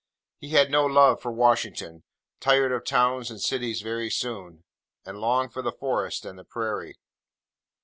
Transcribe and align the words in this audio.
He 0.39 0.49
had 0.49 0.71
no 0.71 0.87
love 0.87 1.21
for 1.21 1.31
Washington; 1.31 2.01
tired 2.39 2.71
of 2.71 2.83
towns 2.85 3.29
and 3.29 3.39
cities 3.39 3.81
very 3.81 4.09
soon; 4.09 4.63
and 5.05 5.19
longed 5.19 5.53
for 5.53 5.61
the 5.61 5.71
Forest 5.71 6.25
and 6.25 6.39
the 6.39 6.43
Prairie. 6.43 6.95